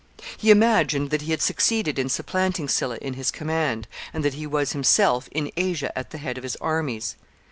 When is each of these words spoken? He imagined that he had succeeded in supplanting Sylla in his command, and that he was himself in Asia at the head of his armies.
He 0.35 0.49
imagined 0.49 1.11
that 1.11 1.21
he 1.21 1.29
had 1.29 1.43
succeeded 1.43 1.99
in 1.99 2.09
supplanting 2.09 2.67
Sylla 2.67 2.97
in 3.03 3.13
his 3.13 3.29
command, 3.29 3.87
and 4.13 4.25
that 4.25 4.33
he 4.33 4.47
was 4.47 4.71
himself 4.71 5.27
in 5.31 5.51
Asia 5.55 5.95
at 5.95 6.09
the 6.09 6.17
head 6.17 6.39
of 6.39 6.43
his 6.43 6.55
armies. 6.55 7.17